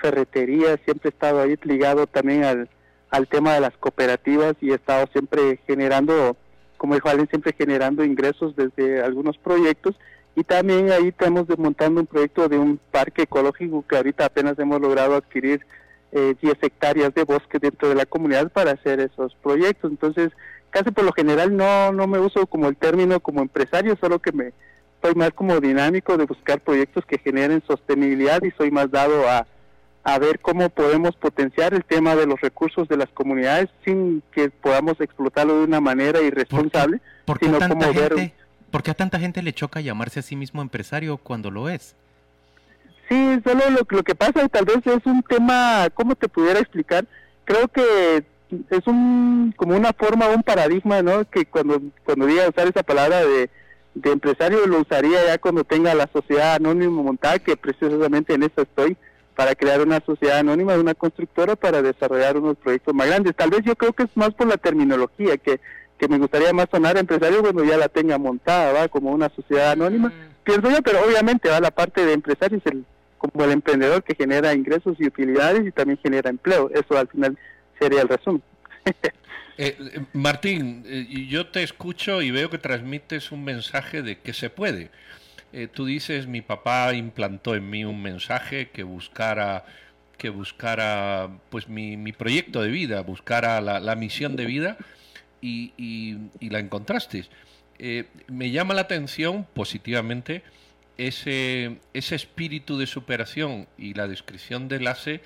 ferreterías, 0.00 0.78
siempre 0.84 1.10
he 1.10 1.12
estado 1.12 1.42
ahí 1.42 1.58
ligado 1.62 2.06
también 2.06 2.44
al, 2.44 2.70
al 3.10 3.28
tema 3.28 3.52
de 3.54 3.60
las 3.60 3.76
cooperativas 3.76 4.54
y 4.62 4.70
he 4.70 4.74
estado 4.74 5.06
siempre 5.12 5.60
generando, 5.66 6.36
como 6.78 6.94
dijo 6.94 7.08
alguien, 7.08 7.28
siempre 7.28 7.52
generando 7.52 8.04
ingresos 8.04 8.56
desde 8.56 9.02
algunos 9.02 9.36
proyectos 9.36 9.94
y 10.34 10.44
también 10.44 10.92
ahí 10.92 11.08
estamos 11.08 11.48
desmontando 11.48 12.00
un 12.00 12.06
proyecto 12.06 12.48
de 12.48 12.58
un 12.58 12.78
parque 12.90 13.22
ecológico 13.22 13.84
que 13.88 13.96
ahorita 13.96 14.26
apenas 14.26 14.58
hemos 14.58 14.80
logrado 14.80 15.16
adquirir 15.16 15.66
10 16.12 16.36
hectáreas 16.62 17.12
de 17.14 17.24
bosque 17.24 17.58
dentro 17.58 17.88
de 17.88 17.94
la 17.94 18.06
comunidad 18.06 18.50
para 18.50 18.72
hacer 18.72 19.00
esos 19.00 19.34
proyectos. 19.42 19.90
Entonces, 19.90 20.30
casi 20.70 20.90
por 20.90 21.04
lo 21.04 21.12
general 21.12 21.56
no, 21.56 21.92
no 21.92 22.06
me 22.06 22.18
uso 22.18 22.46
como 22.46 22.68
el 22.68 22.76
término 22.76 23.20
como 23.20 23.42
empresario, 23.42 23.96
solo 24.00 24.18
que 24.18 24.32
me 24.32 24.52
soy 25.02 25.14
más 25.14 25.30
como 25.30 25.60
dinámico 25.60 26.16
de 26.16 26.24
buscar 26.24 26.60
proyectos 26.60 27.04
que 27.04 27.18
generen 27.18 27.62
sostenibilidad 27.66 28.42
y 28.42 28.50
soy 28.52 28.70
más 28.70 28.90
dado 28.90 29.28
a, 29.28 29.46
a 30.04 30.18
ver 30.18 30.40
cómo 30.40 30.68
podemos 30.70 31.14
potenciar 31.16 31.74
el 31.74 31.84
tema 31.84 32.16
de 32.16 32.26
los 32.26 32.40
recursos 32.40 32.88
de 32.88 32.96
las 32.96 33.08
comunidades 33.10 33.68
sin 33.84 34.22
que 34.32 34.50
podamos 34.50 35.00
explotarlo 35.00 35.58
de 35.58 35.64
una 35.64 35.80
manera 35.80 36.20
irresponsable, 36.22 37.00
¿Por 37.24 37.38
qué, 37.38 37.46
sino 37.46 37.58
como 37.68 37.92
ver... 37.92 38.32
¿Por 38.70 38.82
qué 38.82 38.90
a 38.90 38.94
tanta 38.94 39.18
gente 39.18 39.42
le 39.42 39.52
choca 39.52 39.80
llamarse 39.80 40.20
a 40.20 40.22
sí 40.22 40.36
mismo 40.36 40.60
empresario 40.60 41.16
cuando 41.18 41.50
lo 41.50 41.68
es? 41.68 41.94
Sí, 43.08 43.40
solo 43.44 43.70
lo, 43.70 43.80
lo 43.88 44.02
que 44.02 44.14
pasa 44.14 44.44
y 44.44 44.48
tal 44.48 44.64
vez 44.64 44.78
es 44.84 45.06
un 45.06 45.22
tema, 45.22 45.88
¿cómo 45.94 46.16
te 46.16 46.28
pudiera 46.28 46.58
explicar? 46.58 47.06
Creo 47.44 47.68
que 47.68 48.24
es 48.70 48.86
un 48.86 49.54
como 49.56 49.76
una 49.76 49.92
forma, 49.92 50.28
un 50.28 50.42
paradigma, 50.42 51.02
¿no? 51.02 51.24
Que 51.28 51.46
cuando 51.46 51.80
cuando 52.04 52.26
diga 52.26 52.48
usar 52.48 52.68
esa 52.68 52.82
palabra 52.82 53.24
de, 53.24 53.50
de 53.94 54.12
empresario 54.12 54.66
lo 54.66 54.80
usaría 54.80 55.24
ya 55.26 55.38
cuando 55.38 55.64
tenga 55.64 55.94
la 55.94 56.08
sociedad 56.12 56.54
anónima 56.54 57.02
montada, 57.02 57.38
que 57.38 57.56
precisamente 57.56 58.34
en 58.34 58.44
eso 58.44 58.62
estoy, 58.62 58.96
para 59.34 59.54
crear 59.54 59.80
una 59.80 60.00
sociedad 60.04 60.38
anónima 60.38 60.74
una 60.74 60.94
constructora 60.94 61.56
para 61.56 61.82
desarrollar 61.82 62.36
unos 62.36 62.56
proyectos 62.56 62.94
más 62.94 63.06
grandes. 63.06 63.36
Tal 63.36 63.50
vez 63.50 63.60
yo 63.64 63.76
creo 63.76 63.92
que 63.92 64.04
es 64.04 64.16
más 64.16 64.30
por 64.30 64.46
la 64.46 64.56
terminología, 64.56 65.36
que, 65.36 65.60
que 65.98 66.08
me 66.08 66.18
gustaría 66.18 66.52
más 66.52 66.66
sonar 66.70 66.96
empresario 66.96 67.42
cuando 67.42 67.64
ya 67.64 67.76
la 67.76 67.88
tenga 67.88 68.18
montada, 68.18 68.72
¿va? 68.72 68.88
Como 68.88 69.10
una 69.10 69.28
sociedad 69.30 69.72
anónima. 69.72 70.08
Mm. 70.08 70.34
Pienso 70.44 70.70
yo, 70.70 70.82
pero 70.82 71.00
obviamente 71.04 71.48
va 71.48 71.60
la 71.60 71.70
parte 71.70 72.04
de 72.04 72.12
empresario 72.12 72.58
es 72.58 72.66
el 72.66 72.84
como 73.18 73.44
el 73.44 73.52
emprendedor 73.52 74.02
que 74.02 74.14
genera 74.14 74.54
ingresos 74.54 74.96
y 74.98 75.06
utilidades 75.06 75.66
y 75.66 75.72
también 75.72 75.98
genera 76.02 76.30
empleo. 76.30 76.70
Eso 76.74 76.98
al 76.98 77.08
final 77.08 77.38
sería 77.78 78.02
el 78.02 78.08
resumen. 78.08 78.42
Eh, 79.58 80.02
Martín, 80.12 80.84
eh, 80.86 81.26
yo 81.30 81.46
te 81.46 81.62
escucho 81.62 82.20
y 82.20 82.30
veo 82.30 82.50
que 82.50 82.58
transmites 82.58 83.32
un 83.32 83.42
mensaje 83.42 84.02
de 84.02 84.18
que 84.18 84.34
se 84.34 84.50
puede. 84.50 84.90
Eh, 85.54 85.66
tú 85.66 85.86
dices, 85.86 86.26
mi 86.26 86.42
papá 86.42 86.92
implantó 86.92 87.54
en 87.54 87.70
mí 87.70 87.82
un 87.82 88.02
mensaje 88.02 88.68
que 88.68 88.82
buscara 88.82 89.64
que 90.18 90.28
buscara 90.28 91.30
pues 91.48 91.68
mi, 91.68 91.96
mi 91.96 92.12
proyecto 92.12 92.60
de 92.60 92.68
vida, 92.68 93.00
buscara 93.00 93.62
la, 93.62 93.80
la 93.80 93.96
misión 93.96 94.36
de 94.36 94.44
vida 94.44 94.76
y, 95.40 96.18
la 96.40 96.58
encontraste. 96.58 97.24
me 98.28 98.50
llama 98.50 98.74
la 98.74 98.82
atención 98.82 99.46
positivamente 99.54 100.42
ese, 100.98 101.78
ese 101.92 102.14
espíritu 102.14 102.78
de 102.78 102.86
superación 102.86 103.66
y 103.76 103.94
la 103.94 104.08
descripción 104.08 104.68
del 104.68 104.86
ACE 104.86 105.20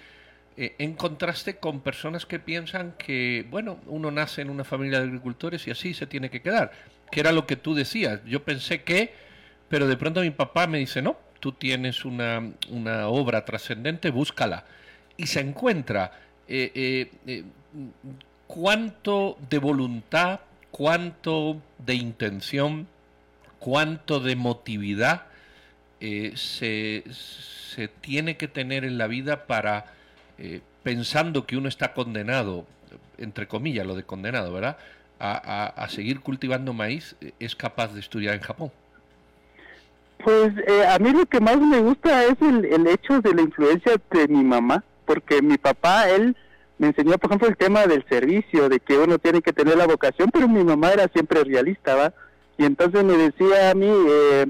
eh, 0.56 0.74
en 0.78 0.94
contraste 0.94 1.56
con 1.56 1.80
personas 1.80 2.26
que 2.26 2.38
piensan 2.38 2.94
que, 2.98 3.46
bueno, 3.50 3.78
uno 3.86 4.10
nace 4.10 4.42
en 4.42 4.50
una 4.50 4.64
familia 4.64 4.98
de 4.98 5.06
agricultores 5.06 5.66
y 5.66 5.70
así 5.70 5.94
se 5.94 6.06
tiene 6.06 6.28
que 6.28 6.42
quedar, 6.42 6.72
que 7.10 7.20
era 7.20 7.32
lo 7.32 7.46
que 7.46 7.56
tú 7.56 7.74
decías. 7.74 8.20
Yo 8.26 8.42
pensé 8.44 8.82
que, 8.82 9.14
pero 9.68 9.86
de 9.86 9.96
pronto 9.96 10.20
mi 10.20 10.30
papá 10.30 10.66
me 10.66 10.78
dice, 10.78 11.02
no, 11.02 11.16
tú 11.38 11.52
tienes 11.52 12.04
una, 12.04 12.52
una 12.68 13.08
obra 13.08 13.44
trascendente, 13.44 14.10
búscala. 14.10 14.64
Y 15.16 15.28
se 15.28 15.40
encuentra 15.40 16.12
eh, 16.48 17.10
eh, 17.26 17.44
cuánto 18.46 19.38
de 19.48 19.58
voluntad, 19.58 20.40
cuánto 20.72 21.62
de 21.78 21.94
intención, 21.94 22.88
cuánto 23.60 24.18
de 24.20 24.34
motividad 24.36 25.29
eh, 26.00 26.32
se, 26.36 27.04
se, 27.10 27.88
tiene 27.88 28.36
que 28.36 28.48
tener 28.48 28.84
en 28.84 28.98
la 28.98 29.06
vida 29.06 29.46
para, 29.46 29.86
eh, 30.38 30.60
pensando 30.82 31.46
que 31.46 31.56
uno 31.56 31.68
está 31.68 31.92
condenado 31.94 32.66
entre 33.20 33.46
comillas, 33.46 33.86
lo 33.86 33.94
de 33.94 34.02
condenado, 34.02 34.52
¿verdad? 34.52 34.76
A, 35.20 35.86
seguir 35.90 36.20
cultivando 36.20 36.72
maíz, 36.72 37.14
es 37.38 37.54
capaz 37.54 37.92
de 37.92 38.00
estudiar 38.00 38.34
en 38.34 38.40
Japón. 38.40 38.72
Pues 40.24 40.52
eh, 40.66 40.86
a 40.86 40.98
mí 40.98 41.12
lo 41.12 41.26
que 41.26 41.40
más 41.40 41.58
me 41.58 41.78
gusta 41.78 42.24
es 42.24 42.40
el, 42.40 42.64
el 42.64 42.86
hecho 42.86 43.20
de 43.20 43.34
la 43.34 43.42
influencia 43.42 43.92
de 44.10 44.28
mi 44.28 44.42
mamá, 44.42 44.82
porque 45.04 45.42
mi 45.42 45.58
papá, 45.58 46.08
él 46.08 46.36
me 46.78 46.88
enseñó, 46.88 47.18
por 47.18 47.30
ejemplo, 47.30 47.48
el 47.48 47.56
tema 47.56 47.86
del 47.86 48.04
servicio, 48.08 48.70
de 48.70 48.80
que 48.80 48.96
uno 48.96 49.18
tiene 49.18 49.42
que 49.42 49.52
tener 49.52 49.76
la 49.76 49.86
vocación, 49.86 50.30
pero 50.32 50.48
mi 50.48 50.64
mamá 50.64 50.92
era 50.92 51.06
siempre 51.08 51.44
realista, 51.44 51.94
¿va? 51.94 52.14
Y 52.56 52.64
entonces 52.64 53.04
me 53.04 53.16
decía 53.16 53.70
a 53.70 53.74
mí, 53.74 53.90
eh, 53.90 54.46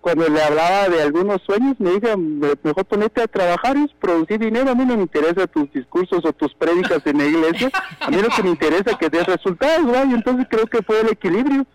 cuando 0.00 0.28
le 0.28 0.42
hablaba 0.42 0.88
de 0.88 1.02
algunos 1.02 1.40
sueños, 1.42 1.76
me 1.78 1.92
dijo, 1.92 2.16
mejor 2.16 2.84
ponerte 2.84 3.22
a 3.22 3.26
trabajar 3.26 3.76
y 3.76 3.88
producir 3.98 4.38
dinero, 4.38 4.70
a 4.70 4.74
mí 4.74 4.84
no 4.84 4.96
me 4.96 5.02
interesa 5.02 5.46
tus 5.46 5.72
discursos 5.72 6.24
o 6.24 6.32
tus 6.32 6.54
prédicas 6.54 7.00
en 7.06 7.18
la 7.18 7.24
iglesia, 7.24 7.70
a 8.00 8.10
mí 8.10 8.18
lo 8.20 8.28
que 8.28 8.42
me 8.42 8.50
interesa 8.50 8.90
es 8.90 8.96
que 8.98 9.08
des 9.08 9.24
resultados, 9.24 9.86
¿va? 9.86 10.04
Y 10.04 10.12
entonces 10.12 10.46
creo 10.50 10.66
que 10.66 10.82
fue 10.82 11.00
el 11.00 11.08
equilibrio, 11.08 11.66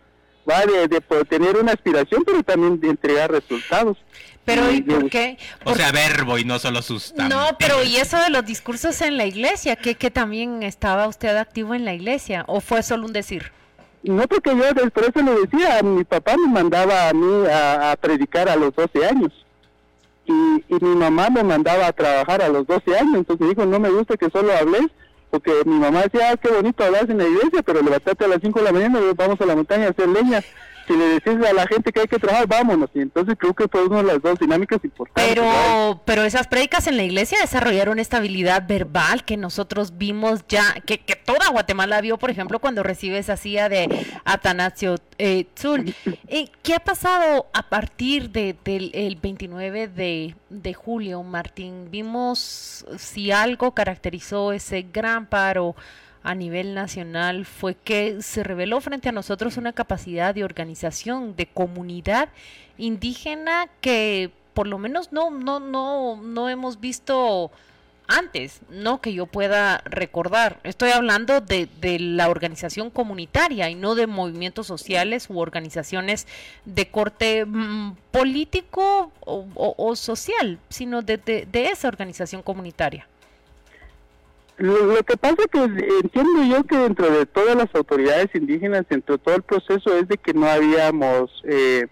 ¿va? 0.50 0.63
De, 0.65 0.88
de 0.88 1.01
tener 1.25 1.58
una 1.58 1.72
aspiración, 1.72 2.24
pero 2.24 2.43
también 2.43 2.79
de 2.79 2.89
entregar 2.89 3.32
resultados. 3.32 3.98
Pero 4.46 4.72
¿y 4.72 4.82
por 4.82 5.10
qué? 5.10 5.38
O 5.63 5.74
sea, 5.74 5.91
verbo 5.91 6.38
y 6.38 6.43
no 6.43 6.60
solo 6.60 6.82
sustancia. 6.82 7.36
No, 7.36 7.58
pero 7.58 7.84
¿y 7.84 7.96
eso 7.98 8.17
de 8.17 8.29
los 8.29 8.46
discursos 8.46 9.01
en 9.01 9.17
la 9.17 9.25
iglesia? 9.25 9.75
¿Que, 9.75 9.96
que 9.96 10.12
también 10.12 10.62
estaba 10.62 11.08
usted 11.08 11.36
activo 11.38 11.74
en 11.74 11.86
la 11.86 11.93
iglesia? 11.93 12.43
¿O 12.48 12.62
fue 12.62 12.84
solo 12.84 13.05
un 13.05 13.13
decir? 13.13 13.51
No, 14.04 14.28
porque 14.28 14.50
yo 14.50 14.90
por 14.92 15.04
eso 15.04 15.22
lo 15.22 15.42
decía, 15.42 15.82
mi 15.82 16.04
papá 16.04 16.36
me 16.38 16.52
mandaba 16.52 17.10
a 17.10 17.14
mí 17.14 17.46
a, 17.50 17.96
predicar 18.00 18.50
a 18.50 18.56
los 18.58 18.76
12 18.76 19.06
años. 19.06 19.32
Y, 20.26 20.32
y, 20.68 20.78
mi 20.82 20.96
mamá 20.96 21.30
me 21.30 21.44
mandaba 21.44 21.88
a 21.88 21.94
trabajar 21.94 22.42
a 22.42 22.50
los 22.50 22.68
12 22.68 22.98
años, 22.98 23.16
entonces 23.16 23.42
me 23.42 23.54
dijo, 23.54 23.66
no 23.66 23.80
me 23.80 23.90
gusta 23.90 24.18
que 24.18 24.30
solo 24.30 24.54
hables, 24.54 24.88
porque 25.30 25.52
mi 25.66 25.80
mamá 25.80 26.04
decía, 26.04 26.32
ah, 26.32 26.38
qué 26.38 26.50
bonito 26.50 26.84
hablar 26.84 27.10
en 27.10 27.18
la 27.18 27.28
iglesia, 27.28 27.62
pero 27.64 27.82
levantate 27.82 28.26
a 28.26 28.28
las 28.28 28.40
5 28.42 28.60
de 28.60 28.66
la 28.66 28.72
mañana 28.72 29.00
y 29.00 29.14
vamos 29.16 29.40
a 29.40 29.46
la 29.46 29.56
montaña 29.56 29.88
a 29.88 29.90
hacer 29.90 30.08
leña 30.08 30.42
si 30.88 30.96
le 30.96 31.06
decís 31.06 31.34
a 31.46 31.54
la 31.54 31.68
gente 31.68 31.92
que 31.92 32.02
hay 32.02 32.08
que 32.08 32.20
trabajar, 32.20 32.48
vámonos. 32.48 32.90
Y 32.94 33.02
entonces 33.02 33.36
creo 33.38 33.54
que 33.54 33.68
fue 33.68 33.86
una 33.86 33.98
de 33.98 34.04
las 34.04 34.22
dos 34.22 34.40
dinámicas 34.40 34.84
importantes. 34.84 35.34
Pero, 35.34 36.02
pero 36.06 36.24
esas 36.24 36.48
prédicas 36.48 36.88
en 36.88 36.98
la 36.98 37.04
iglesia 37.04 37.38
desarrollaron 37.42 38.00
esta 38.00 38.18
habilidad 38.18 38.68
verbal 38.68 39.24
que 39.24 39.38
nosotros 39.38 39.98
vimos 39.98 40.46
ya, 40.48 40.74
que, 40.86 41.00
que 41.00 41.16
toda 41.16 41.50
Guatemala 41.50 42.02
vio, 42.02 42.18
por 42.18 42.30
ejemplo, 42.30 42.60
cuando 42.60 42.84
recibe 42.84 43.18
esa 43.18 43.38
silla 43.38 43.70
de 43.70 43.90
Atanasio 44.25 44.98
eh, 45.18 45.46
Tzul. 45.54 45.94
Eh, 46.28 46.50
¿Qué 46.63 46.74
ha 46.74 46.80
pasado 46.80 47.48
a 47.54 47.70
partir 47.70 48.32
de, 48.32 48.56
del 48.63 48.92
el 48.94 49.18
29 49.18 49.88
de, 49.88 50.36
de 50.50 50.74
julio, 50.74 51.22
Martín? 51.22 51.90
Vimos 51.92 52.86
si 52.98 53.32
algo 53.32 53.74
caracterizó 53.74 54.52
ese 54.52 54.84
gran 54.92 55.28
paro 55.28 55.75
a 56.24 56.36
nivel 56.36 56.74
nacional 56.74 57.46
fue 57.46 57.75
que 57.75 58.22
se 58.22 58.44
reveló 58.44 58.80
frente 58.82 59.10
a 59.10 59.12
nosotros 59.12 59.58
una 59.58 59.74
capacidad 59.74 60.34
de 60.34 60.44
organización, 60.44 61.36
de 61.36 61.48
comunidad 61.48 62.30
indígena 62.77 63.68
que 63.82 64.32
por 64.53 64.68
lo 64.68 64.77
menos 64.77 65.12
no, 65.12 65.30
no, 65.30 65.60
no, 65.60 66.15
no 66.22 66.50
hemos 66.50 66.80
visto 66.80 67.51
antes, 68.08 68.62
no 68.70 69.01
que 69.01 69.13
yo 69.13 69.25
pueda 69.25 69.80
recordar. 69.86 70.60
Estoy 70.63 70.92
hablando 70.92 71.42
de, 71.42 71.68
de, 71.80 72.00
la 72.00 72.30
organización 72.30 72.89
comunitaria 72.89 73.70
y 73.70 73.75
no 73.75 73.96
de 73.96 74.08
movimientos 74.08 74.68
sociales 74.68 75.30
u 75.30 75.39
organizaciones 75.39 76.27
de 76.65 76.88
corte 76.88 77.46
mm, 77.46 77.96
político 78.12 79.12
o, 79.22 79.48
o, 79.56 79.96
social, 79.96 80.60
sino 80.70 81.01
de, 81.01 81.18
de 81.18 81.65
esa 81.68 81.88
organización 81.88 82.42
comunitaria. 82.42 83.08
Lo, 84.58 85.04
que 85.04 85.18
pasa 85.18 85.36
que 85.52 85.64
entiendo 85.64 86.44
yo 86.44 86.64
que 86.64 86.78
dentro 86.78 87.10
de 87.10 87.26
todas 87.26 87.56
las 87.56 87.74
autoridades 87.74 88.30
indígenas, 88.36 88.86
dentro 88.88 89.18
de 89.18 89.24
todo 89.24 89.36
el 89.36 89.44
proceso, 89.44 89.98
es 89.98 90.08
de 90.08 90.18
que 90.18 90.34
no 90.34 90.46
habíamos, 90.46 91.32
eh, 91.46 91.88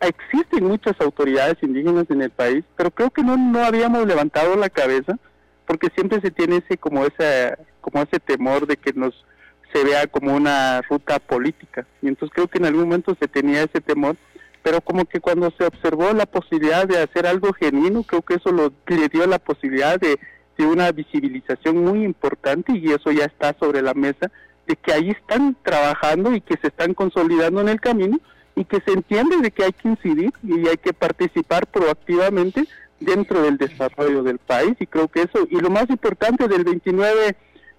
existen 0.00 0.64
muchas 0.64 1.00
autoridades 1.00 1.56
indígenas 1.62 2.06
en 2.10 2.22
el 2.22 2.30
país, 2.30 2.64
pero 2.76 2.90
creo 2.90 3.10
que 3.10 3.22
no, 3.22 3.36
no 3.36 3.64
habíamos 3.64 4.06
levantado 4.06 4.56
la 4.56 4.68
cabeza, 4.68 5.18
porque 5.66 5.88
siempre 5.94 6.20
se 6.20 6.32
tiene 6.32 6.56
ese 6.56 6.76
como 6.76 7.06
ese, 7.06 7.56
como 7.80 8.02
ese 8.02 8.18
temor 8.18 8.66
de 8.66 8.76
que 8.76 8.92
nos 8.92 9.14
se 9.72 9.84
vea 9.84 10.06
como 10.06 10.34
una 10.34 10.82
ruta 10.82 11.18
política. 11.18 11.86
Y 12.02 12.08
entonces 12.08 12.34
creo 12.34 12.48
que 12.48 12.58
en 12.58 12.66
algún 12.66 12.82
momento 12.82 13.16
se 13.20 13.28
tenía 13.28 13.62
ese 13.62 13.80
temor, 13.80 14.16
pero 14.62 14.80
como 14.80 15.04
que 15.04 15.20
cuando 15.20 15.52
se 15.56 15.64
observó 15.64 16.12
la 16.12 16.26
posibilidad 16.26 16.86
de 16.86 16.98
hacer 16.98 17.26
algo 17.26 17.52
genuino, 17.52 18.02
creo 18.02 18.22
que 18.22 18.34
eso 18.34 18.50
lo, 18.50 18.72
le 18.86 19.08
dio 19.08 19.26
la 19.26 19.38
posibilidad 19.38 19.98
de 19.98 20.18
una 20.66 20.90
visibilización 20.92 21.84
muy 21.84 22.04
importante 22.04 22.76
y 22.76 22.92
eso 22.92 23.10
ya 23.10 23.24
está 23.24 23.56
sobre 23.58 23.82
la 23.82 23.94
mesa, 23.94 24.30
de 24.66 24.76
que 24.76 24.92
ahí 24.92 25.10
están 25.10 25.56
trabajando 25.62 26.32
y 26.34 26.40
que 26.40 26.56
se 26.56 26.68
están 26.68 26.94
consolidando 26.94 27.60
en 27.60 27.68
el 27.68 27.80
camino 27.80 28.20
y 28.54 28.64
que 28.64 28.80
se 28.84 28.92
entiende 28.92 29.38
de 29.38 29.50
que 29.50 29.64
hay 29.64 29.72
que 29.72 29.88
incidir 29.88 30.32
y 30.42 30.68
hay 30.68 30.76
que 30.76 30.92
participar 30.92 31.66
proactivamente 31.66 32.66
dentro 33.00 33.42
del 33.42 33.56
desarrollo 33.56 34.22
del 34.22 34.38
país 34.38 34.74
y 34.78 34.86
creo 34.86 35.08
que 35.08 35.22
eso, 35.22 35.46
y 35.50 35.58
lo 35.60 35.70
más 35.70 35.88
importante 35.88 36.46
del 36.46 36.64
29 36.64 37.36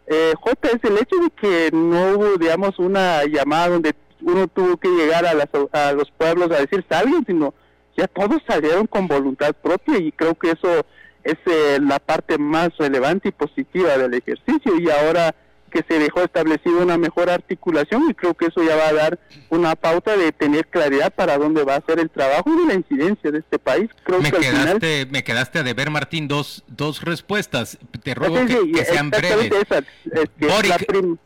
eh, 0.07 0.33
es 0.63 0.83
el 0.83 0.97
hecho 0.97 1.15
de 1.17 1.29
que 1.29 1.69
no 1.71 2.15
hubo, 2.15 2.37
digamos, 2.37 2.77
una 2.79 3.23
llamada 3.25 3.69
donde 3.69 3.95
uno 4.21 4.47
tuvo 4.47 4.77
que 4.77 4.89
llegar 4.89 5.25
a, 5.25 5.33
las, 5.33 5.49
a 5.71 5.93
los 5.93 6.11
pueblos 6.11 6.51
a 6.51 6.59
decir 6.61 6.83
salgan, 6.89 7.25
sino 7.25 7.53
ya 7.97 8.07
todos 8.07 8.41
salieron 8.47 8.87
con 8.87 9.07
voluntad 9.07 9.53
propia 9.53 9.97
y 9.97 10.11
creo 10.11 10.35
que 10.35 10.51
eso 10.51 10.85
es 11.23 11.37
eh, 11.45 11.79
la 11.81 11.99
parte 11.99 12.37
más 12.37 12.69
relevante 12.77 13.29
y 13.29 13.31
positiva 13.31 13.97
del 13.97 14.13
ejercicio 14.13 14.77
y 14.79 14.89
ahora 14.89 15.35
que 15.71 15.83
se 15.87 15.97
dejó 15.97 16.21
establecida 16.21 16.77
una 16.77 16.97
mejor 16.97 17.29
articulación 17.29 18.09
y 18.09 18.13
creo 18.13 18.33
que 18.33 18.47
eso 18.47 18.61
ya 18.61 18.75
va 18.75 18.89
a 18.89 18.93
dar 18.93 19.19
una 19.49 19.75
pauta 19.75 20.17
de 20.17 20.31
tener 20.31 20.67
claridad 20.67 21.13
para 21.13 21.37
dónde 21.37 21.63
va 21.63 21.77
a 21.77 21.85
ser 21.85 21.99
el 21.99 22.09
trabajo 22.09 22.49
y 22.51 22.67
la 22.67 22.73
incidencia 22.73 23.31
de 23.31 23.39
este 23.39 23.57
país. 23.57 23.89
Creo 24.03 24.21
me, 24.21 24.31
que 24.31 24.39
quedaste, 24.39 25.07
me 25.09 25.23
quedaste 25.23 25.59
a 25.59 25.63
deber, 25.63 25.89
Martín, 25.89 26.27
dos, 26.27 26.63
dos 26.67 27.01
respuestas. 27.01 27.77
Te 28.03 28.13
ruego 28.13 28.45
que, 28.45 28.85
sean 28.85 29.09
breves. 29.09 29.51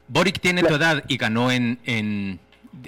Boric, 0.07 0.39
tiene 0.39 0.63
tu 0.63 0.75
edad 0.75 1.03
y 1.07 1.17
ganó 1.17 1.51
en, 1.51 1.79
en, 1.85 2.39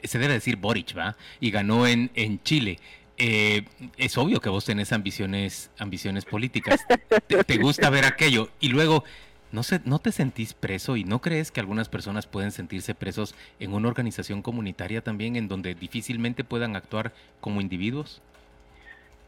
se 0.04 0.20
debe 0.20 0.36
decir 0.36 0.58
Boric, 0.58 0.96
¿va? 0.96 1.18
Y 1.40 1.50
ganó 1.50 1.88
en, 1.88 2.12
en 2.14 2.42
Chile. 2.44 2.80
Eh, 3.18 3.66
es 3.98 4.18
obvio 4.18 4.40
que 4.40 4.50
vos 4.50 4.66
tenés 4.66 4.94
ambiciones, 4.94 5.72
ambiciones 5.80 6.26
políticas. 6.26 6.86
Te, 7.28 7.58
gusta 7.58 7.90
ver 7.90 8.06
aquello. 8.06 8.50
Y 8.60 8.70
luego, 8.70 9.04
¿no, 9.52 9.64
se, 9.64 9.82
¿no 9.86 10.00
te 10.00 10.12
sentís 10.12 10.54
preso 10.54 10.96
y 10.98 11.04
no 11.04 11.20
crees 11.20 11.52
que 11.52 11.60
algunas 11.60 11.90
personas 11.90 12.28
pueden 12.28 12.52
sentirse 12.52 12.94
presos 12.94 13.34
en 13.60 13.74
una 13.74 13.88
organización 13.88 14.42
comunitaria 14.44 15.02
también 15.02 15.36
en 15.36 15.48
donde 15.48 15.74
difícilmente 15.74 16.44
puedan 16.44 16.76
actuar 16.76 17.12
como 17.42 17.60
individuos? 17.60 18.22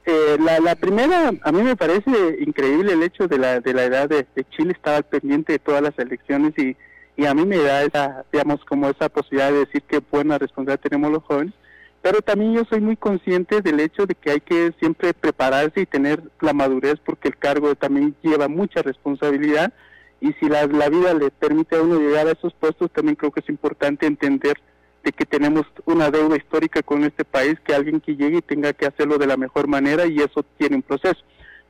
Eh, 0.06 0.38
la, 0.40 0.76
primera, 0.76 1.32
a 1.42 1.52
mí 1.52 1.62
me 1.62 1.76
parece 1.76 2.38
increíble 2.40 2.94
el 2.94 3.04
hecho 3.04 3.28
de 3.28 3.38
la, 3.38 3.60
de 3.60 3.74
la 3.74 3.84
edad 3.84 4.10
de, 4.10 4.26
Chile, 4.52 4.74
estaba 4.74 4.98
al 4.98 5.04
pendiente 5.04 5.54
de 5.54 5.60
todas 5.60 5.82
las 5.82 5.98
elecciones 6.00 6.54
y, 6.58 6.76
y 7.18 7.26
a 7.26 7.34
mí 7.34 7.46
me 7.46 7.58
da 7.58 7.84
esa, 7.84 8.24
digamos, 8.32 8.64
como 8.66 8.90
esa 8.90 9.10
posibilidad 9.10 9.52
de 9.52 9.60
decir 9.60 9.84
qué 9.84 10.02
buena 10.12 10.38
responsabilidad 10.38 10.80
tenemos 10.80 11.12
los 11.12 11.24
jóvenes 11.24 11.54
pero 12.02 12.22
también 12.22 12.54
yo 12.54 12.64
soy 12.70 12.80
muy 12.80 12.96
consciente 12.96 13.62
del 13.62 13.80
hecho 13.80 14.06
de 14.06 14.16
que 14.16 14.32
hay 14.32 14.40
que 14.40 14.74
siempre 14.80 15.14
prepararse 15.14 15.82
y 15.82 15.86
tener 15.86 16.22
la 16.40 16.54
madurez 16.54 16.96
porque 17.04 17.28
el 17.28 17.38
cargo 17.38 17.76
también 17.76 18.16
lleva 18.22 18.48
mucha 18.48 18.82
responsabilidad 18.82 19.74
y 20.22 20.34
si 20.34 20.48
la, 20.48 20.66
vida 20.66 21.14
le 21.14 21.32
permite 21.32 21.76
a 21.76 21.82
uno 21.82 22.00
llegar 22.00 22.28
a 22.28 22.32
esos 22.32 22.54
puestos 22.54 22.92
también 22.92 23.16
creo 23.16 23.32
que 23.32 23.42
es 23.42 23.50
importante 23.50 24.06
entender 24.06 24.58
de 25.04 25.12
que 25.12 25.26
tenemos 25.26 25.66
una 25.86 26.12
deuda 26.12 26.36
histórica 26.36 26.82
con 26.82 27.04
este 27.06 27.24
país, 27.24 27.58
que 27.64 27.74
alguien 27.74 28.02
que 28.02 28.16
llegue 28.16 28.42
tenga 28.42 28.74
que 28.74 28.86
hacerlo 28.86 29.18
de 29.18 29.28
la 29.28 29.38
mejor 29.38 29.68
manera 29.68 30.06
y 30.06 30.18
eso 30.18 30.44
tiene 30.58 30.76
un 30.76 30.82
proceso. 30.82 31.20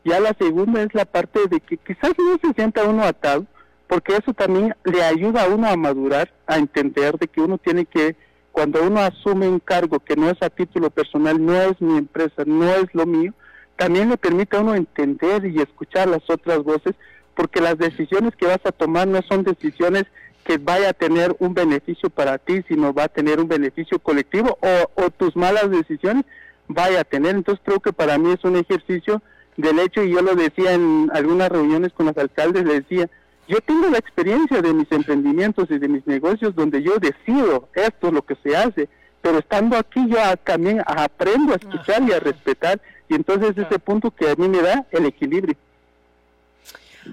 Ya 0.03 0.19
la 0.19 0.33
segunda 0.39 0.81
es 0.81 0.93
la 0.95 1.05
parte 1.05 1.41
de 1.47 1.59
que 1.59 1.77
quizás 1.77 2.13
no 2.17 2.37
se 2.41 2.53
sienta 2.55 2.85
uno 2.85 3.03
atado, 3.03 3.45
porque 3.87 4.15
eso 4.15 4.33
también 4.33 4.75
le 4.83 5.03
ayuda 5.03 5.43
a 5.43 5.47
uno 5.47 5.67
a 5.67 5.75
madurar, 5.75 6.33
a 6.47 6.57
entender 6.57 7.19
de 7.19 7.27
que 7.27 7.41
uno 7.41 7.59
tiene 7.59 7.85
que 7.85 8.15
cuando 8.59 8.83
uno 8.83 8.99
asume 8.99 9.47
un 9.47 9.59
cargo 9.59 10.01
que 10.01 10.17
no 10.17 10.29
es 10.29 10.35
a 10.41 10.49
título 10.49 10.89
personal, 10.89 11.41
no 11.41 11.53
es 11.53 11.79
mi 11.79 11.97
empresa, 11.97 12.43
no 12.45 12.69
es 12.75 12.93
lo 12.93 13.05
mío, 13.05 13.33
también 13.77 14.09
le 14.09 14.17
permite 14.17 14.57
a 14.57 14.59
uno 14.59 14.75
entender 14.75 15.45
y 15.45 15.61
escuchar 15.61 16.09
las 16.09 16.29
otras 16.29 16.61
voces, 16.61 16.93
porque 17.35 17.61
las 17.61 17.77
decisiones 17.77 18.35
que 18.35 18.47
vas 18.47 18.59
a 18.65 18.73
tomar 18.73 19.07
no 19.07 19.21
son 19.29 19.45
decisiones 19.45 20.03
que 20.43 20.57
vaya 20.57 20.89
a 20.89 20.93
tener 20.93 21.33
un 21.39 21.53
beneficio 21.53 22.09
para 22.09 22.37
ti, 22.37 22.61
sino 22.67 22.93
va 22.93 23.05
a 23.05 23.07
tener 23.07 23.39
un 23.39 23.47
beneficio 23.47 23.97
colectivo 23.97 24.57
o, 24.59 25.09
tus 25.11 25.37
malas 25.37 25.71
decisiones 25.71 26.25
vaya 26.67 26.99
a 26.99 27.05
tener. 27.05 27.35
Entonces 27.35 27.63
creo 27.63 27.79
que 27.79 27.93
para 27.93 28.17
mí 28.17 28.33
es 28.33 28.43
un 28.43 28.57
ejercicio 28.57 29.21
del 29.55 29.79
hecho, 29.79 30.03
y 30.03 30.11
yo 30.11 30.21
lo 30.21 30.35
decía 30.35 30.73
en 30.73 31.09
algunas 31.13 31.47
reuniones 31.47 31.93
con 31.93 32.07
los 32.07 32.17
alcaldes, 32.17 32.65
le 32.65 32.81
decía, 32.81 33.09
yo 33.49 33.59
tengo 33.61 33.89
la 33.89 33.97
experiencia 33.97 34.61
de 34.61 34.73
mis 34.73 34.89
emprendimientos 34.91 35.69
y 35.69 35.77
de 35.77 35.87
mis 35.87 36.05
negocios 36.07 36.55
donde 36.55 36.81
yo 36.81 36.97
decido 36.99 37.67
esto 37.73 38.07
es 38.07 38.13
lo 38.13 38.21
que 38.21 38.35
se 38.35 38.55
hace, 38.55 38.87
pero 39.21 39.39
estando 39.39 39.75
aquí 39.75 40.07
yo 40.07 40.17
también 40.43 40.81
aprendo 40.85 41.53
a 41.53 41.57
escuchar 41.57 42.03
y 42.03 42.13
a 42.13 42.19
respetar 42.19 42.79
y 43.09 43.15
entonces 43.15 43.57
ese 43.57 43.79
punto 43.79 44.11
que 44.11 44.29
a 44.29 44.35
mí 44.35 44.47
me 44.47 44.61
da 44.61 44.85
el 44.91 45.05
equilibrio. 45.05 45.55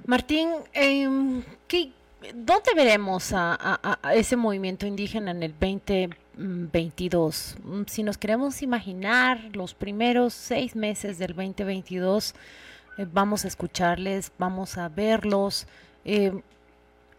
Martín, 0.04 0.50
eh, 0.74 1.42
¿qué, 1.66 1.90
¿Dónde 2.34 2.74
veremos 2.74 3.32
a, 3.34 3.78
ese 4.14 4.36
movimiento 4.36 4.86
indígena 4.86 5.30
en 5.30 5.42
el 5.42 5.52
2022? 5.52 7.56
Mm, 7.62 7.82
si 7.86 8.02
nos 8.02 8.18
queremos 8.18 8.60
imaginar 8.62 9.50
los 9.52 9.74
primeros 9.74 10.34
seis 10.34 10.74
meses 10.74 11.18
del 11.18 11.34
2022, 11.34 12.34
eh, 12.98 13.06
vamos 13.12 13.44
a 13.44 13.48
escucharles, 13.48 14.32
vamos 14.38 14.78
a 14.78 14.88
verlos. 14.88 15.66
Eh, 16.06 16.32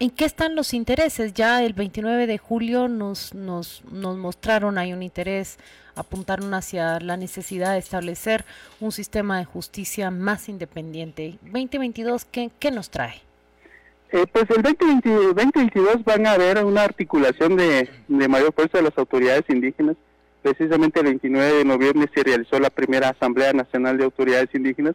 ¿En 0.00 0.10
qué 0.10 0.24
están 0.24 0.54
los 0.54 0.72
intereses? 0.72 1.34
Ya 1.34 1.62
el 1.62 1.74
29 1.74 2.26
de 2.26 2.38
julio 2.38 2.88
nos, 2.88 3.34
nos, 3.34 3.82
nos 3.92 4.16
mostraron, 4.16 4.78
hay 4.78 4.92
un 4.92 5.02
interés, 5.02 5.58
apuntaron 5.94 6.54
hacia 6.54 6.98
la 7.00 7.16
necesidad 7.16 7.72
de 7.72 7.78
establecer 7.78 8.44
un 8.80 8.92
sistema 8.92 9.38
de 9.38 9.44
justicia 9.44 10.10
más 10.10 10.48
independiente. 10.48 11.36
2022, 11.42 12.24
¿qué, 12.24 12.50
qué 12.58 12.70
nos 12.70 12.90
trae? 12.90 13.20
Eh, 14.12 14.24
pues 14.32 14.44
el 14.50 14.62
2022 14.62 16.04
van 16.04 16.26
a 16.26 16.32
haber 16.32 16.64
una 16.64 16.84
articulación 16.84 17.56
de, 17.56 17.90
de 18.06 18.28
mayor 18.28 18.54
fuerza 18.54 18.78
de 18.78 18.84
las 18.84 18.96
autoridades 18.96 19.44
indígenas. 19.48 19.96
Precisamente 20.42 21.00
el 21.00 21.06
29 21.06 21.52
de 21.58 21.64
noviembre 21.64 22.08
se 22.14 22.22
realizó 22.22 22.58
la 22.58 22.70
primera 22.70 23.10
Asamblea 23.10 23.52
Nacional 23.52 23.98
de 23.98 24.04
Autoridades 24.04 24.48
Indígenas 24.54 24.94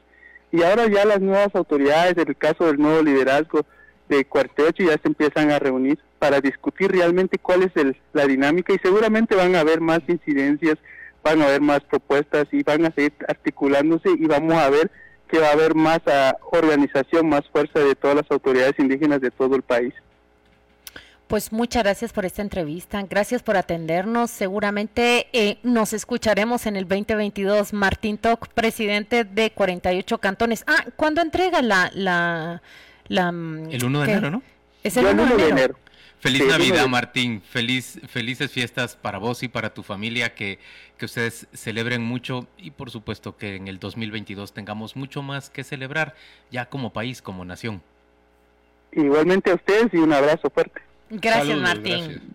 y 0.51 0.63
ahora 0.63 0.87
ya 0.87 1.03
las 1.03 1.19
nuevas 1.19 1.53
autoridades, 1.53 2.17
en 2.17 2.27
el 2.27 2.37
caso 2.37 2.65
del 2.65 2.77
nuevo 2.77 3.03
liderazgo 3.03 3.65
de 4.09 4.25
Cuarteocho, 4.25 4.83
ya 4.83 4.93
se 4.93 5.07
empiezan 5.07 5.51
a 5.51 5.59
reunir 5.59 5.99
para 6.19 6.41
discutir 6.41 6.91
realmente 6.91 7.37
cuál 7.37 7.63
es 7.63 7.71
la 8.13 8.25
dinámica 8.25 8.73
y 8.73 8.79
seguramente 8.79 9.35
van 9.35 9.55
a 9.55 9.61
haber 9.61 9.81
más 9.81 10.01
incidencias, 10.07 10.77
van 11.23 11.41
a 11.41 11.45
haber 11.45 11.61
más 11.61 11.81
propuestas 11.81 12.47
y 12.51 12.63
van 12.63 12.85
a 12.85 12.91
seguir 12.91 13.13
articulándose 13.27 14.09
y 14.09 14.25
vamos 14.25 14.53
a 14.53 14.69
ver 14.69 14.91
que 15.27 15.39
va 15.39 15.49
a 15.49 15.53
haber 15.53 15.73
más 15.73 15.99
ah, 16.05 16.37
organización, 16.51 17.27
más 17.27 17.41
fuerza 17.49 17.79
de 17.79 17.95
todas 17.95 18.15
las 18.17 18.29
autoridades 18.29 18.77
indígenas 18.77 19.19
de 19.19 19.31
todo 19.31 19.55
el 19.55 19.63
país. 19.63 19.93
Pues 21.27 21.51
muchas 21.51 21.81
gracias 21.81 22.13
por 22.13 22.25
esta 22.25 22.43
entrevista, 22.43 23.01
gracias 23.09 23.41
por 23.41 23.57
atendernos. 23.57 24.29
Seguramente 24.29 25.27
eh, 25.33 25.57
nos 25.63 25.93
escucharemos 25.93 26.67
en 26.67 26.75
el 26.75 26.87
2022. 26.87 27.73
Martín 27.73 28.19
Toc, 28.19 28.49
presidente 28.49 29.23
de 29.23 29.51
48 29.51 30.19
cantones. 30.19 30.63
Ah, 30.67 30.85
¿cuándo 30.95 31.21
entrega 31.21 31.63
la... 31.63 31.89
la, 31.95 32.61
la 33.07 33.29
el 33.29 33.83
1 33.83 33.99
de 34.01 34.11
enero, 34.11 34.31
¿no? 34.31 34.43
Es 34.83 34.97
el 34.97 35.05
1 35.05 35.37
de 35.37 35.49
enero. 35.49 35.75
Feliz 36.19 36.47
Navidad, 36.47 36.87
Martín. 36.87 37.41
Feliz, 37.41 37.99
felices 38.07 38.49
fiestas 38.49 38.95
para 38.95 39.17
vos 39.17 39.43
y 39.43 39.49
para 39.49 39.73
tu 39.73 39.83
familia. 39.83 40.33
Que, 40.33 40.57
que 40.97 41.03
ustedes 41.03 41.47
celebren 41.51 42.01
mucho 42.01 42.47
y, 42.57 42.71
por 42.71 42.91
supuesto, 42.91 43.35
que 43.35 43.57
en 43.57 43.67
el 43.67 43.77
2022 43.77 44.53
tengamos 44.53 44.95
mucho 44.95 45.21
más 45.21 45.49
que 45.49 45.65
celebrar, 45.65 46.15
ya 46.49 46.67
como 46.67 46.93
país, 46.93 47.21
como 47.21 47.43
nación. 47.43 47.81
Igualmente 48.93 49.51
a 49.51 49.55
ustedes 49.55 49.93
y 49.93 49.97
un 49.97 50.13
abrazo 50.13 50.49
fuerte. 50.49 50.81
Gracias, 51.09 51.57
Martín. 51.59 52.33